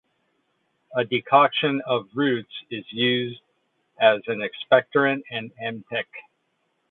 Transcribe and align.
A 0.95 1.05
decoction 1.05 1.79
of 1.85 2.05
the 2.05 2.15
roots 2.15 2.51
is 2.71 2.91
used 2.91 3.39
as 3.99 4.21
an 4.25 4.41
expectorant 4.41 5.21
or 5.31 5.43
emetic. 5.59 6.07